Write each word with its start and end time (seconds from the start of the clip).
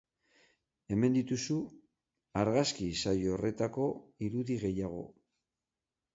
Hemen 0.95 1.17
dituzu 1.17 1.57
argazki-saio 2.45 3.37
horretako 3.37 3.87
irudi 4.31 4.59
gehiago. 4.67 5.05